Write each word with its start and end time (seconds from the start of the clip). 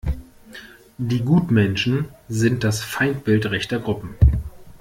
Die 0.97 1.19
Gutmenschen 1.21 2.05
sind 2.27 2.63
das 2.63 2.81
Feindbild 2.83 3.45
rechter 3.51 3.77
Gruppen. 3.77 4.15